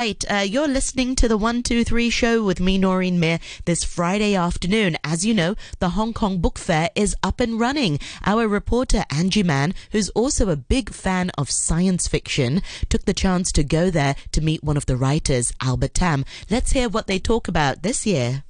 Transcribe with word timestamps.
Right, 0.00 0.24
uh, 0.30 0.36
you're 0.36 0.66
listening 0.66 1.14
to 1.16 1.28
the 1.28 1.36
123 1.36 2.08
show 2.08 2.42
with 2.42 2.58
me, 2.58 2.78
Noreen 2.78 3.20
Mir, 3.20 3.38
this 3.66 3.84
Friday 3.84 4.34
afternoon. 4.34 4.96
As 5.04 5.26
you 5.26 5.34
know, 5.34 5.56
the 5.78 5.90
Hong 5.90 6.14
Kong 6.14 6.38
Book 6.38 6.58
Fair 6.58 6.88
is 6.94 7.14
up 7.22 7.38
and 7.38 7.60
running. 7.60 7.98
Our 8.24 8.48
reporter, 8.48 9.04
Angie 9.10 9.42
Mann, 9.42 9.74
who's 9.92 10.08
also 10.10 10.48
a 10.48 10.56
big 10.56 10.88
fan 10.88 11.30
of 11.36 11.50
science 11.50 12.08
fiction, 12.08 12.62
took 12.88 13.04
the 13.04 13.12
chance 13.12 13.52
to 13.52 13.62
go 13.62 13.90
there 13.90 14.16
to 14.32 14.40
meet 14.40 14.64
one 14.64 14.78
of 14.78 14.86
the 14.86 14.96
writers, 14.96 15.52
Albert 15.60 15.92
Tam. 15.92 16.24
Let's 16.48 16.72
hear 16.72 16.88
what 16.88 17.06
they 17.06 17.18
talk 17.18 17.46
about 17.46 17.82
this 17.82 18.06
year. 18.06 18.44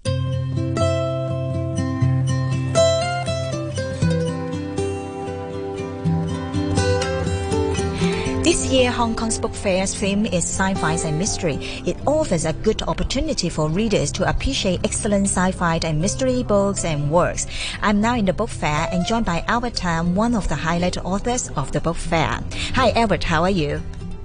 This 8.51 8.67
year, 8.67 8.91
Hong 8.91 9.14
Kong's 9.14 9.39
book 9.39 9.55
fair's 9.55 9.95
theme 9.95 10.27
is 10.27 10.43
sci-fi 10.43 10.95
and 11.07 11.17
mystery. 11.17 11.55
It 11.87 11.96
offers 12.05 12.45
a 12.45 12.53
good 12.53 12.82
opportunity 12.82 13.49
for 13.49 13.68
readers 13.68 14.11
to 14.11 14.29
appreciate 14.29 14.81
excellent 14.82 15.29
sci-fi 15.29 15.79
and 15.85 16.00
mystery 16.00 16.43
books 16.43 16.85
and 16.85 17.13
works. 17.13 17.46
I'm 17.81 18.00
now 18.00 18.17
in 18.17 18.25
the 18.25 18.32
book 18.32 18.49
fair 18.49 18.89
and 18.90 19.07
joined 19.07 19.25
by 19.25 19.45
Albert 19.46 19.75
Tam, 19.75 20.17
one 20.17 20.35
of 20.35 20.49
the 20.49 20.57
highlight 20.57 20.96
authors 21.04 21.49
of 21.50 21.71
the 21.71 21.81
book 21.81 21.95
fair. 21.95 22.40
Hi, 22.75 22.90
Albert. 22.96 23.23
How 23.23 23.45
are 23.45 23.50
you? 23.50 23.81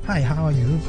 Hi, 0.07 0.21
how 0.21 0.45
are 0.45 0.51
you? 0.51 0.79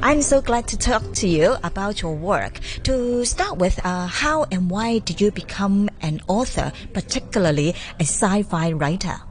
I'm 0.00 0.20
so 0.20 0.42
glad 0.42 0.68
to 0.68 0.76
talk 0.76 1.02
to 1.14 1.26
you 1.26 1.56
about 1.64 2.02
your 2.02 2.14
work. 2.14 2.60
To 2.82 3.24
start 3.24 3.56
with, 3.56 3.80
uh, 3.86 4.06
how 4.06 4.44
and 4.52 4.68
why 4.68 4.98
did 4.98 5.18
you 5.18 5.30
become 5.30 5.88
an 6.02 6.20
author, 6.28 6.74
particularly 6.92 7.70
a 7.98 8.02
sci-fi 8.02 8.72
writer? 8.72 9.22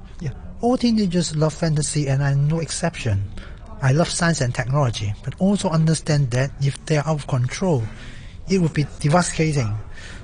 All 0.61 0.77
teenagers 0.77 1.35
love 1.35 1.53
fantasy 1.53 2.07
and 2.07 2.23
I'm 2.23 2.47
no 2.47 2.59
exception. 2.59 3.23
I 3.81 3.91
love 3.91 4.09
science 4.09 4.39
and 4.39 4.55
technology, 4.55 5.13
but 5.23 5.35
also 5.37 5.69
understand 5.69 6.31
that 6.31 6.49
if 6.61 6.83
they 6.85 6.97
are 6.97 7.05
out 7.05 7.19
of 7.19 7.27
control, 7.27 7.83
it 8.49 8.59
would 8.59 8.73
be 8.73 8.85
devastating. 8.99 9.75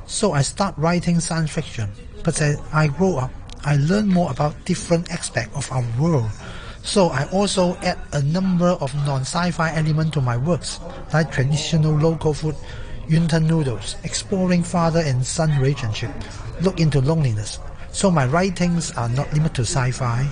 So 0.07 0.31
I 0.31 0.41
start 0.41 0.73
writing 0.77 1.19
science 1.19 1.51
fiction. 1.51 1.89
But 2.23 2.41
as 2.41 2.59
I 2.71 2.87
grow 2.87 3.17
up, 3.17 3.31
I 3.65 3.75
learn 3.75 4.07
more 4.07 4.31
about 4.31 4.55
different 4.65 5.11
aspects 5.11 5.55
of 5.55 5.69
our 5.71 5.85
world. 5.99 6.31
So 6.81 7.07
I 7.07 7.29
also 7.31 7.75
add 7.83 7.99
a 8.13 8.21
number 8.23 8.69
of 8.79 8.95
non-sci-fi 9.05 9.75
elements 9.75 10.13
to 10.13 10.21
my 10.21 10.37
works, 10.37 10.79
like 11.13 11.31
traditional 11.31 11.93
local 11.93 12.33
food, 12.33 12.55
yuntan 13.07 13.47
noodles, 13.47 13.97
exploring 14.03 14.63
father 14.63 15.01
and 15.01 15.25
son 15.25 15.59
relationship, 15.59 16.11
look 16.61 16.79
into 16.79 17.01
loneliness. 17.01 17.59
So 17.91 18.09
my 18.09 18.25
writings 18.25 18.91
are 18.91 19.09
not 19.09 19.31
limited 19.33 19.55
to 19.55 19.61
sci-fi. 19.63 20.27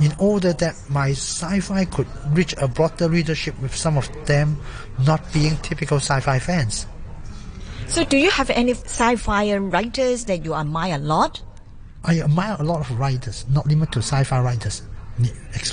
In 0.00 0.12
order 0.18 0.52
that 0.54 0.74
my 0.88 1.10
sci-fi 1.10 1.84
could 1.84 2.08
reach 2.30 2.54
a 2.58 2.66
broader 2.66 3.08
readership 3.08 3.58
with 3.60 3.74
some 3.74 3.96
of 3.96 4.08
them 4.26 4.60
not 4.98 5.20
being 5.32 5.56
typical 5.58 5.98
sci-fi 5.98 6.38
fans. 6.40 6.86
So 7.86 8.04
do 8.04 8.16
you 8.16 8.30
have 8.30 8.50
any 8.50 8.72
sci-fi 8.72 9.56
writers 9.56 10.24
that 10.24 10.44
you 10.44 10.54
admire 10.54 10.96
a 10.96 10.98
lot? 10.98 11.42
I 12.02 12.20
admire 12.20 12.56
a 12.58 12.64
lot 12.64 12.80
of 12.80 12.98
writers, 12.98 13.44
not 13.48 13.66
limited 13.66 13.92
to 13.92 13.98
sci-fi 14.00 14.40
writers. 14.40 14.82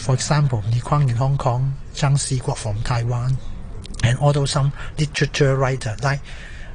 For 0.02 0.14
example, 0.14 0.64
Ni 0.70 0.80
Kuang 0.80 1.10
in 1.10 1.16
Hong 1.16 1.38
Kong, 1.38 1.74
Zhang 1.96 2.14
Xiguo 2.14 2.56
from 2.56 2.84
Taiwan, 2.84 3.38
and 4.04 4.20
also 4.20 4.46
some 4.46 4.72
literature 5.00 5.56
writer 5.56 5.96
like 6.04 6.22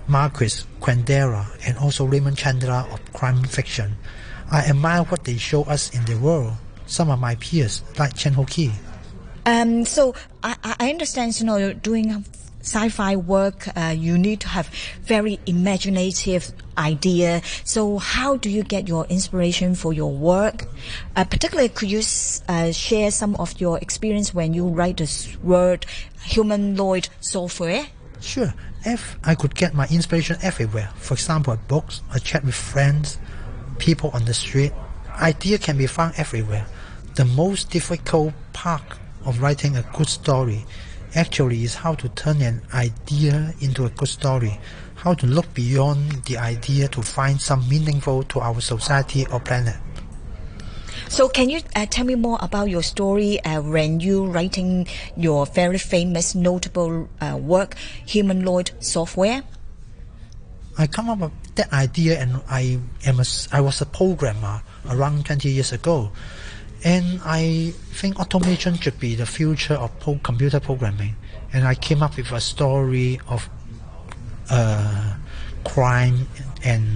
Márquez 0.08 0.64
Kundera 0.81 1.47
and 1.64 1.78
also 1.78 2.06
Raymond 2.06 2.38
Chandler 2.38 2.86
of 2.91 3.12
crime 3.12 3.44
fiction. 3.44 3.97
I 4.50 4.61
admire 4.61 5.02
what 5.02 5.25
they 5.25 5.36
show 5.36 5.64
us 5.64 5.91
in 5.91 6.05
the 6.05 6.16
world. 6.16 6.55
Some 6.86 7.11
of 7.11 7.19
my 7.19 7.34
peers, 7.36 7.83
like 7.98 8.14
Chan 8.14 8.34
Ho-kei. 8.34 8.70
Um, 9.44 9.84
so 9.84 10.14
I, 10.42 10.56
I 10.80 10.91
understand, 10.91 11.38
you 11.41 11.47
know, 11.47 11.72
doing 11.72 12.25
sci-fi 12.61 13.14
work, 13.14 13.69
uh, 13.77 13.94
you 13.97 14.19
need 14.19 14.41
to 14.41 14.48
have 14.48 14.69
very 15.03 15.38
imaginative 15.47 16.50
idea. 16.77 17.41
So 17.64 17.98
how 17.98 18.36
do 18.36 18.50
you 18.50 18.64
get 18.64 18.88
your 18.88 19.06
inspiration 19.06 19.77
for 19.77 19.92
your 19.92 20.11
work? 20.11 20.66
Uh, 21.15 21.25
particularly, 21.25 21.69
could 21.69 21.91
you 21.91 22.03
uh, 22.49 22.72
share 22.72 23.10
some 23.12 23.37
of 23.37 23.60
your 23.60 23.78
experience 23.78 24.34
when 24.34 24.53
you 24.53 24.66
write 24.66 24.97
the 24.97 25.37
word 25.43 25.87
humanoid 26.25 27.09
software? 27.20 27.87
Sure, 28.20 28.53
if 28.84 29.16
I 29.22 29.37
could 29.37 29.54
get 29.54 29.75
my 29.75 29.87
inspiration 29.87 30.37
everywhere, 30.43 30.91
for 30.97 31.15
example, 31.15 31.56
books, 31.69 32.00
a 32.12 32.19
chat 32.19 32.44
with 32.44 32.56
friends, 32.56 33.19
people 33.78 34.10
on 34.12 34.25
the 34.25 34.34
street, 34.34 34.72
idea 35.20 35.59
can 35.59 35.78
be 35.78 35.87
found 35.87 36.14
everywhere. 36.16 36.66
The 37.14 37.25
most 37.25 37.70
difficult 37.70 38.34
part 38.53 38.82
of 39.25 39.41
writing 39.41 39.76
a 39.76 39.82
good 39.97 40.09
story 40.09 40.64
actually 41.14 41.64
is 41.64 41.75
how 41.75 41.94
to 41.94 42.09
turn 42.10 42.42
an 42.42 42.62
idea 42.75 43.54
into 43.60 43.87
a 43.87 43.91
good 43.91 44.09
story, 44.09 44.60
how 44.97 45.14
to 45.14 45.26
look 45.26 45.53
beyond 45.54 46.25
the 46.25 46.37
idea 46.38 46.88
to 46.88 47.03
find 47.03 47.41
some 47.41 47.66
meaningful 47.69 48.22
to 48.25 48.41
our 48.41 48.60
society 48.60 49.26
or 49.32 49.41
planet. 49.41 49.76
So 51.08 51.28
can 51.28 51.48
you 51.48 51.60
uh, 51.75 51.87
tell 51.87 52.04
me 52.04 52.16
more 52.16 52.38
about 52.41 52.69
your 52.69 52.82
story 52.82 53.41
uh, 53.44 53.62
when 53.62 54.00
you 54.00 54.26
writing 54.26 54.87
your 55.16 55.47
very 55.47 55.78
famous, 55.78 56.34
notable 56.34 57.08
uh, 57.20 57.38
work, 57.41 57.76
humanoid 58.04 58.72
software? 58.81 59.43
I 60.78 60.87
come 60.87 61.09
up 61.09 61.19
with 61.19 61.54
that 61.54 61.72
idea 61.72 62.20
and 62.20 62.42
I 62.48 62.78
am 63.06 63.20
a, 63.20 63.25
I 63.53 63.60
was 63.60 63.81
a 63.81 63.87
programmer 63.87 64.62
around 64.91 65.26
20 65.26 65.48
years 65.48 65.72
ago. 65.72 66.10
And 66.84 67.20
I 67.25 67.72
think 67.92 68.20
automation 68.20 68.75
should 68.75 69.00
be 69.00 69.14
the 69.14 69.26
future 69.26 69.75
of 69.75 69.91
computer 70.22 70.60
programming. 70.60 71.16
And 71.53 71.66
I 71.66 71.75
came 71.75 72.03
up 72.03 72.16
with 72.16 72.31
a 72.32 72.41
story 72.41 73.20
of 73.28 73.48
uh, 74.50 75.16
crime 75.64 76.28
and 76.62 76.87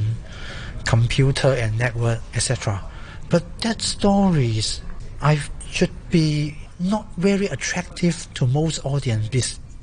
computer 0.84 1.48
and 1.48 1.78
network, 1.78 2.20
etc. 2.34 2.82
But 3.30 3.60
that 3.60 3.80
stories 3.80 4.82
I 5.22 5.40
should 5.70 6.10
be 6.10 6.56
not 6.78 7.06
very 7.16 7.46
attractive 7.46 8.26
to 8.34 8.46
most 8.46 8.84
audience 8.84 9.28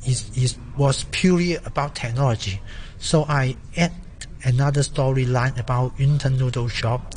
it, 0.08 0.24
it 0.36 0.58
was 0.78 1.06
purely 1.12 1.56
about 1.56 1.96
technology. 1.96 2.62
So 3.00 3.24
I 3.24 3.56
add 3.76 3.94
another 4.44 4.82
storyline 4.82 5.58
about 5.60 5.98
Yuntan 5.98 6.38
Noodle 6.38 6.68
Shop 6.68 7.14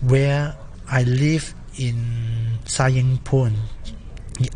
where 0.00 0.56
I 0.88 1.02
live 1.02 1.54
in 1.78 2.58
Sai 2.64 2.88
Ying 2.88 3.18
Pun 3.18 3.56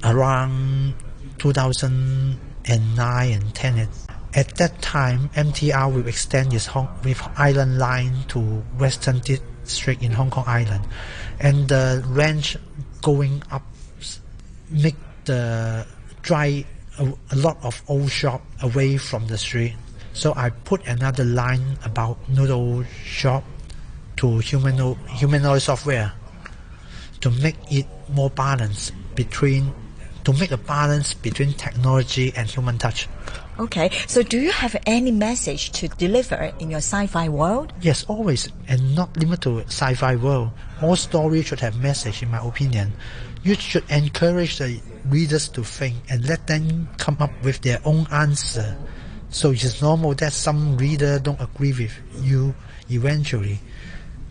around 0.05 0.95
2009 1.39 3.33
and 3.33 3.55
10. 3.55 3.89
At 4.35 4.57
that 4.57 4.83
time, 4.83 5.31
MTR 5.31 5.93
will 5.93 6.07
extend 6.07 6.53
its 6.53 6.67
Hong, 6.67 6.89
with 7.03 7.23
Island 7.37 7.79
Line 7.79 8.25
to 8.29 8.41
Western 8.79 9.21
District 9.21 10.03
in 10.03 10.13
Hong 10.13 10.31
Kong 10.31 10.45
Island, 10.47 10.85
and 11.41 11.67
the 11.69 12.05
range 12.07 12.59
going 13.01 13.43
up 13.51 13.63
make 14.71 14.97
the 15.25 15.87
dry 16.23 16.65
a, 16.99 17.13
a 17.31 17.37
lot 17.37 17.57
of 17.63 17.83
old 17.89 18.11
shop 18.11 18.43
away 18.63 18.97
from 18.99 19.27
the 19.29 19.39
street. 19.39 19.75
So 20.19 20.35
I 20.35 20.51
put 20.51 20.85
another 20.89 21.23
line 21.23 21.79
about 21.85 22.19
noodle 22.29 22.83
shop 23.07 23.45
to 24.17 24.39
humanoid, 24.39 24.99
humanoid 25.07 25.63
software 25.63 26.11
to 27.21 27.31
make 27.31 27.55
it 27.71 27.87
more 28.09 28.29
balanced 28.29 28.95
between 29.15 29.73
to 30.25 30.33
make 30.33 30.51
a 30.51 30.57
balance 30.57 31.15
between 31.15 31.53
technology 31.53 32.33
and 32.35 32.51
human 32.51 32.79
touch. 32.79 33.07
Okay, 33.61 33.91
so 34.09 34.25
do 34.25 34.41
you 34.41 34.51
have 34.51 34.75
any 34.87 35.13
message 35.13 35.71
to 35.79 35.87
deliver 35.87 36.51
in 36.59 36.69
your 36.69 36.83
sci-fi 36.83 37.29
world? 37.29 37.73
Yes, 37.81 38.05
always, 38.09 38.49
and 38.67 38.97
not 38.97 39.17
limited 39.17 39.45
to 39.45 39.67
sci-fi 39.69 40.17
world. 40.17 40.51
All 40.83 40.97
stories 40.97 41.47
should 41.47 41.61
have 41.61 41.79
message, 41.81 42.25
in 42.25 42.33
my 42.33 42.45
opinion. 42.45 42.93
You 43.45 43.55
should 43.55 43.89
encourage 43.89 44.59
the 44.59 44.81
readers 45.07 45.49
to 45.51 45.63
think 45.63 45.95
and 46.11 46.27
let 46.27 46.49
them 46.49 46.89
come 46.99 47.19
up 47.21 47.31
with 47.45 47.61
their 47.63 47.79
own 47.85 48.09
answer. 48.11 48.77
So 49.31 49.51
it's 49.51 49.83
normal 49.83 50.15
that 50.15 50.33
some 50.33 50.77
reader 50.79 51.19
don't 51.19 51.41
agree 51.41 51.73
with 51.73 51.93
you 52.21 52.55
eventually. 52.91 53.61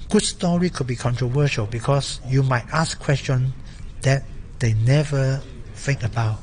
Good 0.09 0.23
story 0.23 0.69
could 0.69 0.87
be 0.87 0.95
controversial 0.95 1.65
because 1.65 2.19
you 2.27 2.41
might 2.43 2.65
ask 2.73 2.99
questions 2.99 3.53
that 4.01 4.23
they 4.59 4.73
never 4.73 5.41
think 5.75 6.03
about, 6.03 6.39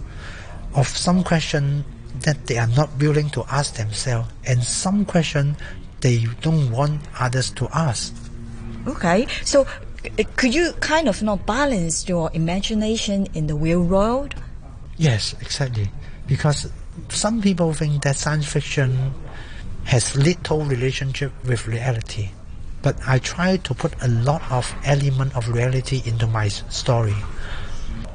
of 0.75 0.87
some 0.87 1.25
question 1.25 1.85
that 2.21 2.47
they 2.47 2.59
are 2.59 2.69
not 2.69 2.91
willing 3.01 3.29
to 3.31 3.45
ask 3.51 3.75
themselves, 3.75 4.29
and 4.47 4.63
some 4.63 5.05
question 5.05 5.57
they 6.01 6.27
don't 6.43 6.71
want 6.71 7.01
others 7.19 7.51
to 7.51 7.69
ask. 7.75 8.15
Okay, 8.87 9.27
so 9.43 9.63
uh, 9.63 10.23
could 10.37 10.55
you 10.55 10.73
kind 10.81 11.09
of 11.09 11.23
not 11.23 11.47
balance 11.47 12.09
your 12.09 12.31
imagination 12.35 13.27
in 13.35 13.47
the 13.47 13.55
real 13.55 13.83
world? 13.83 14.35
Yes, 14.97 15.35
exactly. 15.41 15.91
Because 16.27 16.71
some 17.09 17.43
people 17.43 17.73
think 17.73 18.03
that 18.03 18.17
science 18.17 18.47
fiction 18.47 19.13
has 19.85 20.17
little 20.17 20.65
relationship 20.65 21.33
with 21.45 21.67
reality. 21.67 22.31
But 22.83 22.97
I 23.07 23.19
try 23.19 23.57
to 23.57 23.75
put 23.75 23.95
a 24.03 24.09
lot 24.09 24.43
of 24.51 24.75
element 24.85 25.37
of 25.37 25.49
reality 25.49 26.03
into 26.05 26.27
my 26.27 26.49
story. 26.49 27.17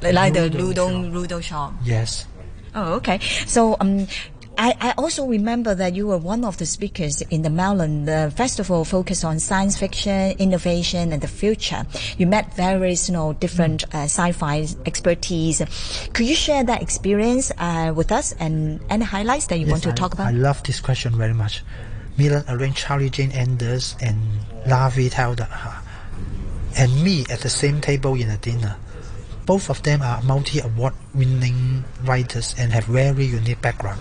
Like 0.02 0.34
the 0.34 0.48
Ludo 0.48 0.58
Ludo 0.58 0.88
shop. 0.88 1.12
Ludo 1.12 1.40
shop. 1.40 1.74
Yes. 1.84 2.26
Oh, 2.74 2.94
okay. 2.94 3.18
So 3.46 3.76
um, 3.80 4.06
I, 4.58 4.74
I 4.80 4.94
also 4.98 5.26
remember 5.26 5.74
that 5.74 5.94
you 5.94 6.06
were 6.08 6.18
one 6.18 6.44
of 6.44 6.58
the 6.58 6.66
speakers 6.66 7.22
in 7.22 7.42
the 7.42 7.50
Melon 7.50 8.04
the 8.04 8.32
festival 8.36 8.84
focused 8.84 9.24
on 9.24 9.38
science 9.38 9.78
fiction, 9.78 10.36
innovation, 10.38 11.12
and 11.12 11.22
the 11.22 11.28
future. 11.28 11.86
You 12.18 12.26
met 12.26 12.54
various, 12.54 13.08
you 13.08 13.14
know, 13.14 13.32
different 13.32 13.84
uh, 13.94 14.04
sci-fi 14.04 14.66
expertise. 14.84 15.62
Could 16.12 16.26
you 16.26 16.34
share 16.34 16.62
that 16.64 16.82
experience 16.82 17.50
uh, 17.58 17.92
with 17.96 18.12
us 18.12 18.32
and 18.38 18.80
any 18.90 19.04
highlights 19.04 19.46
that 19.46 19.58
you 19.58 19.66
Yes, 19.66 19.70
want 19.72 19.82
to 19.84 19.90
I, 19.90 19.94
talk 19.94 20.12
about? 20.14 20.26
I 20.26 20.32
love 20.32 20.62
this 20.64 20.80
question 20.80 21.16
very 21.16 21.34
much. 21.34 21.62
Milan 22.18 22.44
arranged 22.48 22.78
Charlie 22.78 23.08
Jane 23.08 23.32
Anders 23.32 23.96
and 24.00 24.20
Lavie 24.66 25.08
Tidhar 25.08 25.82
and 26.76 27.02
me 27.02 27.24
at 27.30 27.40
the 27.40 27.48
same 27.48 27.80
table 27.80 28.14
in 28.14 28.28
a 28.28 28.36
dinner. 28.36 28.76
Both 29.46 29.70
of 29.70 29.82
them 29.82 30.02
are 30.02 30.22
multi-award 30.22 30.92
winning 31.14 31.84
writers 32.04 32.54
and 32.58 32.72
have 32.72 32.84
very 32.84 33.24
unique 33.24 33.62
background. 33.62 34.00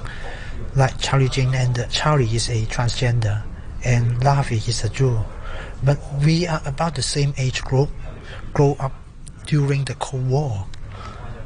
Like 0.76 1.00
Charlie 1.00 1.30
Jane 1.30 1.54
Anders, 1.56 1.92
Charlie 1.94 2.26
is 2.36 2.50
a 2.50 2.66
transgender 2.66 3.44
and 3.84 4.22
Lavie 4.24 4.68
is 4.68 4.84
a 4.84 4.90
Jew. 4.90 5.20
But 5.84 6.00
we 6.24 6.48
are 6.48 6.62
about 6.66 6.96
the 6.96 7.02
same 7.02 7.34
age 7.38 7.64
group, 7.64 7.90
grow 8.54 8.76
up 8.80 8.94
during 9.46 9.86
the 9.86 9.96
Cold 9.96 10.30
War. 10.30 10.68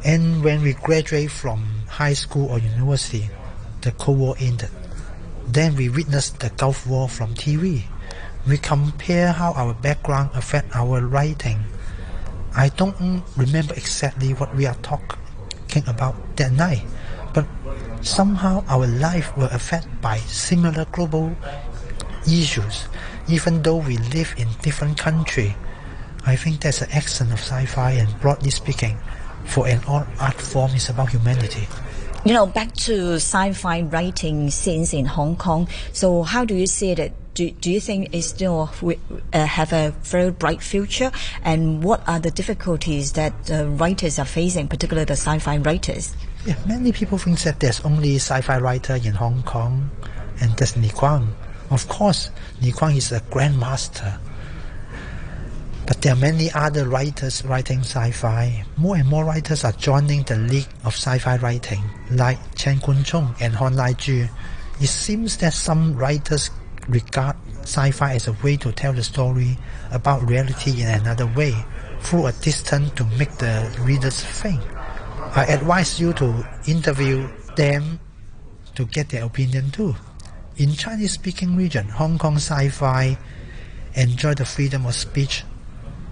And 0.03 0.43
when 0.43 0.61
we 0.61 0.73
graduate 0.73 1.31
from 1.31 1.63
high 1.87 2.13
school 2.13 2.47
or 2.47 2.59
university, 2.59 3.29
the 3.81 3.91
Cold 3.91 4.19
War 4.19 4.35
ended. 4.39 4.69
Then 5.47 5.75
we 5.75 5.89
witnessed 5.89 6.39
the 6.39 6.49
Gulf 6.49 6.87
War 6.87 7.07
from 7.07 7.35
TV. 7.35 7.83
We 8.47 8.57
compare 8.57 9.31
how 9.31 9.53
our 9.53 9.73
background 9.73 10.31
affect 10.33 10.75
our 10.75 10.99
writing. 11.05 11.63
I 12.55 12.69
don't 12.69 13.23
remember 13.37 13.73
exactly 13.73 14.33
what 14.33 14.55
we 14.55 14.65
are 14.65 14.75
talking 14.81 15.83
about 15.87 16.15
that 16.37 16.51
night, 16.51 16.83
but 17.33 17.45
somehow 18.03 18.63
our 18.67 18.85
life 18.85 19.35
were 19.37 19.49
affected 19.51 20.01
by 20.01 20.17
similar 20.17 20.85
global 20.91 21.35
issues, 22.27 22.87
even 23.27 23.61
though 23.63 23.77
we 23.77 23.97
live 24.11 24.35
in 24.37 24.47
different 24.61 24.97
country. 24.97 25.55
I 26.25 26.35
think 26.35 26.61
that's 26.61 26.79
the 26.79 26.91
essence 26.91 27.31
of 27.31 27.39
sci-fi 27.39 27.91
and 27.91 28.19
broadly 28.21 28.51
speaking, 28.51 28.97
for 29.45 29.67
an 29.67 29.81
art 29.87 30.07
art 30.19 30.39
form 30.39 30.71
is 30.71 30.89
about 30.89 31.09
humanity. 31.09 31.67
You 32.23 32.33
know, 32.33 32.45
back 32.45 32.71
to 32.87 33.15
sci-fi 33.15 33.81
writing 33.81 34.49
scenes 34.49 34.93
in 34.93 35.05
Hong 35.05 35.35
Kong. 35.35 35.67
So, 35.91 36.23
how 36.23 36.45
do 36.45 36.55
you 36.55 36.67
see 36.67 36.91
it? 36.91 37.13
Do, 37.33 37.49
do 37.49 37.71
you 37.71 37.79
think 37.79 38.13
it 38.13 38.21
still 38.21 38.69
uh, 39.33 39.45
have 39.45 39.73
a 39.73 39.89
very 40.03 40.29
bright 40.29 40.61
future? 40.61 41.11
And 41.43 41.83
what 41.83 42.07
are 42.07 42.19
the 42.19 42.29
difficulties 42.29 43.13
that 43.13 43.33
uh, 43.49 43.67
writers 43.69 44.19
are 44.19 44.25
facing, 44.25 44.67
particularly 44.67 45.05
the 45.05 45.13
sci-fi 45.13 45.57
writers? 45.57 46.15
Yeah, 46.45 46.55
many 46.67 46.91
people 46.91 47.17
think 47.17 47.39
that 47.39 47.59
there's 47.59 47.81
only 47.81 48.15
sci-fi 48.17 48.59
writer 48.59 48.95
in 48.95 49.13
Hong 49.13 49.41
Kong, 49.43 49.89
and 50.41 50.51
that's 50.57 50.75
Ni 50.75 50.89
Kuang. 50.89 51.29
Of 51.71 51.87
course, 51.87 52.29
Ni 52.61 52.71
Kuang 52.71 52.95
is 52.95 53.11
a 53.11 53.19
grandmaster. 53.21 54.19
But 55.87 56.01
there 56.01 56.13
are 56.13 56.19
many 56.19 56.51
other 56.51 56.87
writers 56.87 57.43
writing 57.43 57.79
sci-fi. 57.79 58.63
More 58.77 58.97
and 58.97 59.07
more 59.07 59.25
writers 59.25 59.63
are 59.63 59.71
joining 59.73 60.23
the 60.23 60.37
league 60.37 60.67
of 60.85 60.93
sci-fi 60.93 61.37
writing, 61.37 61.83
like 62.11 62.37
Chan 62.55 62.81
Koon-chung 62.81 63.35
and 63.39 63.55
Hon 63.55 63.75
Lai-chu. 63.75 64.27
It 64.79 64.87
seems 64.87 65.37
that 65.37 65.53
some 65.53 65.95
writers 65.95 66.51
regard 66.87 67.35
sci-fi 67.61 68.13
as 68.15 68.27
a 68.27 68.33
way 68.43 68.57
to 68.57 68.71
tell 68.71 68.93
the 68.93 69.03
story 69.03 69.57
about 69.91 70.27
reality 70.27 70.81
in 70.81 70.87
another 70.87 71.27
way, 71.27 71.53
through 72.01 72.27
a 72.27 72.31
distance 72.33 72.91
to 72.91 73.05
make 73.17 73.31
the 73.37 73.73
readers 73.81 74.19
think. 74.21 74.61
I 75.35 75.45
advise 75.45 75.99
you 75.99 76.13
to 76.13 76.47
interview 76.67 77.27
them 77.55 77.99
to 78.75 78.85
get 78.85 79.09
their 79.09 79.23
opinion 79.25 79.71
too. 79.71 79.95
In 80.57 80.73
Chinese 80.73 81.13
speaking 81.13 81.55
region, 81.55 81.87
Hong 81.89 82.17
Kong 82.17 82.35
sci-fi 82.35 83.17
enjoy 83.95 84.33
the 84.35 84.45
freedom 84.45 84.85
of 84.85 84.93
speech, 84.93 85.43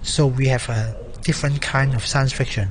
so 0.02 0.26
we 0.26 0.48
have 0.48 0.68
a 0.68 0.96
different 1.22 1.60
kind 1.60 1.94
of 1.94 2.04
science 2.06 2.32
fiction. 2.32 2.68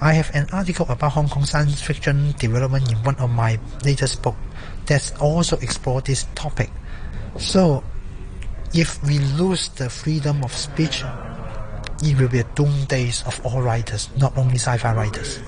I 0.00 0.12
have 0.12 0.30
an 0.34 0.46
article 0.52 0.86
about 0.88 1.12
Hong 1.12 1.28
Kong 1.28 1.44
science 1.44 1.80
fiction 1.80 2.34
development 2.38 2.92
in 2.92 2.98
one 2.98 3.16
of 3.16 3.30
my 3.30 3.58
latest 3.84 4.22
book 4.22 4.36
that 4.86 5.10
also 5.20 5.56
explore 5.58 6.02
this 6.02 6.26
topic. 6.34 6.70
So, 7.38 7.84
if 8.74 9.02
we 9.04 9.18
lose 9.18 9.68
the 9.70 9.88
freedom 9.90 10.42
of 10.44 10.52
speech, 10.52 11.04
it 12.02 12.18
will 12.18 12.28
be 12.28 12.40
a 12.40 12.48
doom 12.54 12.84
days 12.86 13.22
of 13.26 13.40
all 13.44 13.62
writers, 13.62 14.08
not 14.18 14.36
only 14.36 14.56
sci-fi 14.56 14.94
writers. 14.94 15.38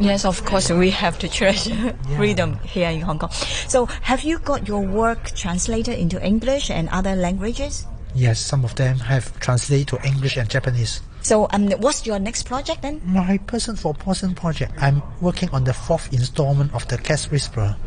Yes, 0.00 0.24
of 0.24 0.44
course, 0.44 0.70
we 0.70 0.90
have 0.90 1.18
to 1.20 1.28
treasure 1.28 1.94
freedom 2.16 2.58
here 2.64 2.90
in 2.90 3.00
Hong 3.00 3.18
Kong. 3.18 3.30
So, 3.68 3.86
have 4.02 4.22
you 4.22 4.38
got 4.38 4.66
your 4.66 4.80
work 4.80 5.30
translated 5.36 5.98
into 5.98 6.20
English 6.24 6.70
and 6.70 6.88
other 6.88 7.14
languages? 7.14 7.86
Yes, 8.14 8.40
some 8.40 8.64
of 8.64 8.74
them 8.74 8.98
have 8.98 9.38
translated 9.38 9.88
to 9.88 10.02
English 10.06 10.36
and 10.36 10.48
Japanese. 10.48 11.00
So, 11.24 11.48
um, 11.52 11.70
what's 11.80 12.04
your 12.04 12.18
next 12.18 12.42
project 12.42 12.82
then? 12.82 13.00
My 13.02 13.38
person 13.38 13.76
for 13.76 13.94
person 13.94 14.34
project, 14.34 14.74
I'm 14.76 15.02
working 15.22 15.48
on 15.54 15.64
the 15.64 15.72
fourth 15.72 16.12
installment 16.12 16.74
of 16.74 16.86
the 16.88 16.98
Cat 16.98 17.22
Whisperer, 17.30 17.78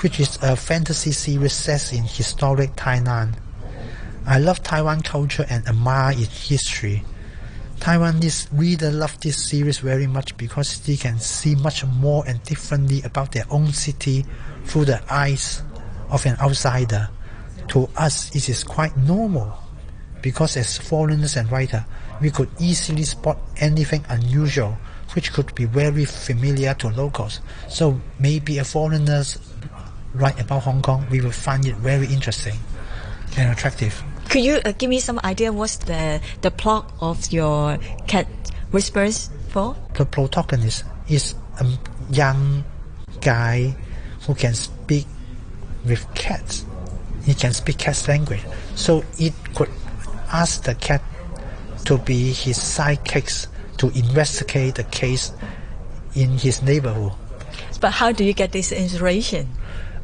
which 0.00 0.20
is 0.20 0.38
a 0.42 0.56
fantasy 0.56 1.12
series 1.12 1.54
set 1.54 1.94
in 1.94 2.02
historic 2.02 2.76
Tainan. 2.76 3.32
I 4.26 4.38
love 4.38 4.62
Taiwan 4.62 5.00
culture 5.00 5.46
and 5.48 5.66
admire 5.66 6.12
its 6.18 6.50
history. 6.50 7.02
Taiwanese 7.80 8.48
readers 8.52 8.92
love 8.92 9.18
this 9.20 9.42
series 9.42 9.78
very 9.78 10.06
much 10.06 10.36
because 10.36 10.78
they 10.80 10.96
can 10.96 11.18
see 11.18 11.54
much 11.54 11.86
more 11.86 12.24
and 12.26 12.42
differently 12.42 13.00
about 13.04 13.32
their 13.32 13.46
own 13.48 13.72
city 13.72 14.26
through 14.66 14.84
the 14.84 15.02
eyes 15.10 15.62
of 16.10 16.26
an 16.26 16.36
outsider. 16.42 17.08
To 17.68 17.88
us, 17.96 18.36
it 18.36 18.50
is 18.50 18.62
quite 18.62 18.94
normal 18.98 19.56
because 20.20 20.58
as 20.58 20.76
foreigners 20.76 21.36
and 21.36 21.50
writer, 21.50 21.86
we 22.22 22.30
could 22.30 22.48
easily 22.60 23.02
spot 23.02 23.36
anything 23.58 24.04
unusual 24.08 24.78
which 25.14 25.32
could 25.32 25.54
be 25.54 25.66
very 25.66 26.06
familiar 26.06 26.72
to 26.74 26.88
locals. 26.88 27.40
So 27.68 28.00
maybe 28.18 28.58
a 28.58 28.64
foreigners 28.64 29.38
write 30.14 30.40
about 30.40 30.62
Hong 30.62 30.80
Kong, 30.80 31.06
we 31.10 31.20
will 31.20 31.32
find 31.32 31.66
it 31.66 31.76
very 31.76 32.06
interesting 32.06 32.54
and 33.36 33.52
attractive. 33.52 34.02
Could 34.28 34.42
you 34.42 34.60
uh, 34.64 34.72
give 34.72 34.88
me 34.88 35.00
some 35.00 35.20
idea 35.24 35.52
what's 35.52 35.76
the 35.78 36.20
the 36.40 36.50
plot 36.50 36.90
of 37.00 37.32
your 37.32 37.78
cat 38.06 38.26
whispers 38.70 39.28
for? 39.48 39.76
The 39.94 40.06
protagonist 40.06 40.84
is 41.08 41.34
a 41.60 41.66
young 42.10 42.64
guy 43.20 43.76
who 44.26 44.34
can 44.34 44.54
speak 44.54 45.06
with 45.84 46.06
cats. 46.14 46.64
He 47.24 47.34
can 47.34 47.52
speak 47.52 47.78
cat 47.78 48.02
language. 48.08 48.42
So 48.74 49.04
it 49.18 49.34
could 49.54 49.70
ask 50.32 50.62
the 50.64 50.74
cat 50.74 51.02
to 51.92 52.02
be 52.04 52.32
his 52.32 52.56
sidekicks 52.56 53.48
to 53.76 53.88
investigate 53.90 54.76
the 54.76 54.84
case 54.84 55.32
in 56.14 56.38
his 56.38 56.62
neighborhood. 56.62 57.12
But 57.80 57.92
how 57.92 58.12
do 58.12 58.24
you 58.24 58.32
get 58.32 58.52
this 58.52 58.72
inspiration? 58.72 59.48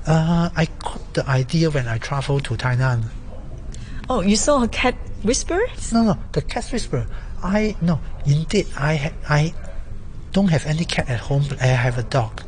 Uh, 0.06 0.50
I 0.54 0.68
got 0.80 1.14
the 1.14 1.28
idea 1.28 1.70
when 1.70 1.88
I 1.88 1.98
traveled 1.98 2.44
to 2.44 2.54
Thailand. 2.54 3.04
Oh, 4.10 4.20
you 4.20 4.36
saw 4.36 4.62
a 4.62 4.68
cat 4.68 4.96
whisper? 5.22 5.60
No, 5.92 6.02
no, 6.02 6.18
the 6.32 6.42
cat 6.42 6.68
whisperer. 6.72 7.06
I 7.42 7.76
no, 7.80 8.00
indeed, 8.26 8.66
I 8.76 9.12
I 9.28 9.54
don't 10.32 10.48
have 10.48 10.66
any 10.66 10.84
cat 10.84 11.08
at 11.08 11.20
home, 11.20 11.44
but 11.48 11.60
I 11.62 11.66
have 11.66 11.96
a 11.98 12.02
dog. 12.02 12.42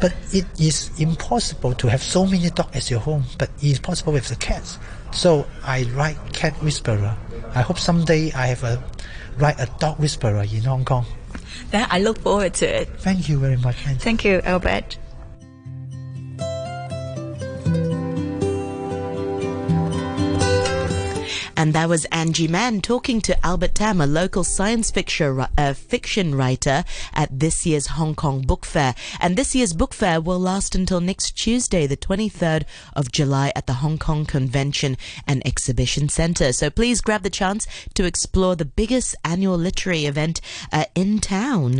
But 0.00 0.12
it 0.32 0.44
is 0.60 0.90
impossible 0.98 1.72
to 1.74 1.88
have 1.88 2.02
so 2.02 2.26
many 2.26 2.50
dogs 2.50 2.76
at 2.76 2.90
your 2.90 3.00
home, 3.00 3.24
but 3.38 3.48
it 3.62 3.70
is 3.70 3.78
possible 3.78 4.12
with 4.12 4.28
the 4.28 4.36
cats. 4.36 4.78
So 5.12 5.46
I 5.62 5.84
write 5.94 6.18
cat 6.36 6.54
whisperer. 6.62 7.16
I 7.54 7.62
hope 7.62 7.78
someday 7.78 8.30
I 8.32 8.46
have 8.46 8.62
a 8.62 8.82
write 9.38 9.58
a 9.58 9.66
dog 9.80 9.98
whisperer 9.98 10.44
in 10.44 10.62
Hong 10.62 10.84
Kong. 10.84 11.06
Then 11.70 11.86
I 11.90 11.98
look 11.98 12.18
forward 12.18 12.54
to 12.54 12.66
it. 12.66 12.88
Thank 12.98 13.28
you 13.28 13.38
very 13.38 13.56
much. 13.56 13.76
Thank 13.98 14.24
you, 14.24 14.40
Albert. 14.44 14.98
And 21.56 21.72
that 21.72 21.88
was 21.88 22.04
Angie 22.06 22.48
Mann 22.48 22.82
talking 22.82 23.20
to 23.22 23.46
Albert 23.46 23.74
Tam, 23.74 24.00
a 24.00 24.06
local 24.06 24.44
science 24.44 24.90
fiction, 24.90 25.46
uh, 25.56 25.72
fiction 25.72 26.34
writer 26.34 26.84
at 27.14 27.40
this 27.40 27.64
year's 27.64 27.86
Hong 27.86 28.14
Kong 28.14 28.42
Book 28.42 28.66
Fair. 28.66 28.94
And 29.20 29.36
this 29.36 29.54
year's 29.54 29.72
book 29.72 29.94
fair 29.94 30.20
will 30.20 30.38
last 30.38 30.74
until 30.74 31.00
next 31.00 31.32
Tuesday, 31.32 31.86
the 31.86 31.96
23rd 31.96 32.64
of 32.94 33.10
July 33.10 33.52
at 33.56 33.66
the 33.66 33.74
Hong 33.74 33.96
Kong 33.96 34.26
Convention 34.26 34.98
and 35.26 35.44
Exhibition 35.46 36.10
Centre. 36.10 36.52
So 36.52 36.68
please 36.68 37.00
grab 37.00 37.22
the 37.22 37.30
chance 37.30 37.66
to 37.94 38.04
explore 38.04 38.54
the 38.54 38.66
biggest 38.66 39.16
annual 39.24 39.56
literary 39.56 40.04
event 40.04 40.42
uh, 40.72 40.84
in 40.94 41.20
town. 41.20 41.74